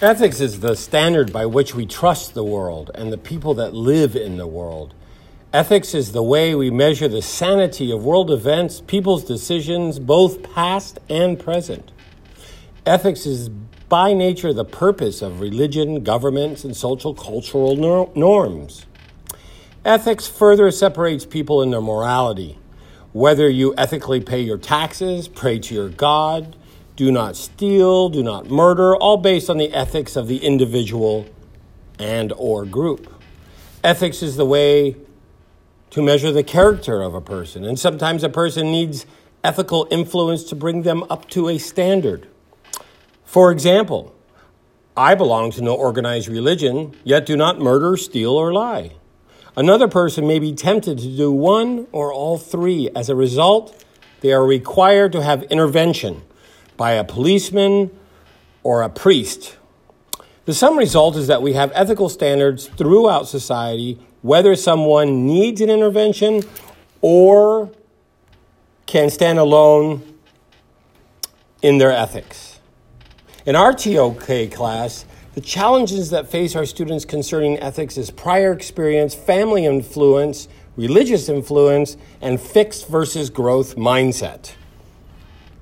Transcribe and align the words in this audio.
Ethics 0.00 0.40
is 0.40 0.60
the 0.60 0.74
standard 0.74 1.32
by 1.32 1.46
which 1.46 1.74
we 1.74 1.86
trust 1.86 2.34
the 2.34 2.42
world 2.42 2.90
and 2.94 3.12
the 3.12 3.18
people 3.18 3.54
that 3.54 3.72
live 3.72 4.16
in 4.16 4.36
the 4.36 4.46
world. 4.46 4.94
Ethics 5.52 5.94
is 5.94 6.12
the 6.12 6.22
way 6.22 6.54
we 6.54 6.70
measure 6.70 7.06
the 7.06 7.22
sanity 7.22 7.92
of 7.92 8.04
world 8.04 8.30
events, 8.30 8.80
people's 8.80 9.22
decisions, 9.22 9.98
both 9.98 10.42
past 10.54 10.98
and 11.08 11.38
present. 11.38 11.92
Ethics 12.84 13.26
is 13.26 13.48
by 13.48 14.12
nature 14.12 14.52
the 14.52 14.64
purpose 14.64 15.22
of 15.22 15.40
religion, 15.40 16.02
governments, 16.02 16.64
and 16.64 16.74
social 16.76 17.14
cultural 17.14 17.76
norms. 18.16 18.86
Ethics 19.84 20.26
further 20.26 20.70
separates 20.70 21.26
people 21.26 21.62
in 21.62 21.70
their 21.70 21.80
morality. 21.80 22.58
Whether 23.12 23.48
you 23.48 23.74
ethically 23.76 24.20
pay 24.20 24.40
your 24.40 24.58
taxes, 24.58 25.28
pray 25.28 25.58
to 25.60 25.74
your 25.74 25.90
God, 25.90 26.56
do 27.02 27.10
not 27.10 27.34
steal, 27.34 28.08
do 28.10 28.22
not 28.22 28.48
murder, 28.48 28.94
all 28.94 29.16
based 29.16 29.50
on 29.50 29.58
the 29.58 29.72
ethics 29.72 30.14
of 30.14 30.28
the 30.28 30.36
individual 30.36 31.26
and 31.98 32.32
or 32.36 32.64
group. 32.64 33.12
Ethics 33.82 34.22
is 34.22 34.36
the 34.36 34.46
way 34.46 34.94
to 35.90 36.00
measure 36.00 36.30
the 36.30 36.44
character 36.44 37.02
of 37.02 37.12
a 37.12 37.20
person, 37.20 37.64
and 37.64 37.76
sometimes 37.76 38.22
a 38.22 38.28
person 38.28 38.70
needs 38.70 39.04
ethical 39.42 39.88
influence 39.90 40.44
to 40.44 40.54
bring 40.54 40.82
them 40.82 41.02
up 41.10 41.28
to 41.30 41.48
a 41.48 41.58
standard. 41.58 42.28
For 43.24 43.50
example, 43.50 44.14
I 44.96 45.16
belong 45.16 45.50
to 45.52 45.60
no 45.60 45.74
organized 45.74 46.28
religion, 46.28 46.94
yet 47.02 47.26
do 47.26 47.36
not 47.36 47.58
murder, 47.58 47.96
steal, 47.96 48.30
or 48.30 48.52
lie. 48.52 48.92
Another 49.56 49.88
person 49.88 50.24
may 50.24 50.38
be 50.38 50.52
tempted 50.52 50.98
to 50.98 51.16
do 51.16 51.32
one 51.32 51.88
or 51.90 52.12
all 52.12 52.38
three. 52.38 52.90
As 52.94 53.08
a 53.08 53.16
result, 53.16 53.84
they 54.20 54.32
are 54.32 54.46
required 54.46 55.10
to 55.12 55.22
have 55.24 55.42
intervention 55.50 56.22
by 56.82 56.94
a 56.94 57.04
policeman 57.04 57.96
or 58.64 58.82
a 58.82 58.88
priest. 58.88 59.56
The 60.46 60.52
sum 60.52 60.76
result 60.76 61.14
is 61.14 61.28
that 61.28 61.40
we 61.40 61.52
have 61.52 61.70
ethical 61.76 62.08
standards 62.08 62.66
throughout 62.66 63.28
society, 63.28 64.00
whether 64.22 64.56
someone 64.56 65.24
needs 65.24 65.60
an 65.60 65.70
intervention 65.70 66.42
or 67.00 67.70
can 68.86 69.10
stand 69.10 69.38
alone 69.38 70.02
in 71.62 71.78
their 71.78 71.92
ethics. 71.92 72.58
In 73.46 73.54
our 73.54 73.72
TOK 73.72 74.50
class, 74.50 75.04
the 75.34 75.40
challenges 75.40 76.10
that 76.10 76.32
face 76.32 76.56
our 76.56 76.66
students 76.66 77.04
concerning 77.04 77.60
ethics 77.60 77.96
is 77.96 78.10
prior 78.10 78.52
experience, 78.52 79.14
family 79.14 79.66
influence, 79.66 80.48
religious 80.76 81.28
influence, 81.28 81.96
and 82.20 82.40
fixed 82.40 82.88
versus 82.88 83.30
growth 83.30 83.76
mindset. 83.76 84.54